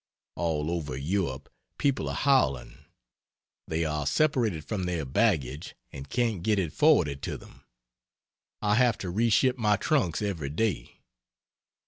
(All 0.35 0.71
over 0.71 0.97
Europe 0.97 1.47
people 1.77 2.09
are 2.09 2.15
howling; 2.15 2.85
they 3.67 3.85
are 3.85 4.07
separated 4.07 4.65
from 4.65 4.85
their 4.85 5.05
baggage 5.05 5.75
and 5.91 6.09
can't 6.09 6.41
get 6.41 6.57
it 6.57 6.73
forwarded 6.73 7.21
to 7.21 7.37
them) 7.37 7.63
I 8.63 8.73
have 8.73 8.97
to 8.97 9.11
re 9.11 9.29
ship 9.29 9.59
my 9.59 9.75
trunks 9.75 10.23
every 10.23 10.49
day. 10.49 11.01